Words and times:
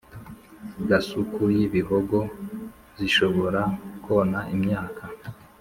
Gasuku 0.89 1.43
y 1.55 1.59
ibihogo 1.67 2.17
Zishobora 2.97 3.61
kona 4.03 4.39
imyaka 4.55 5.03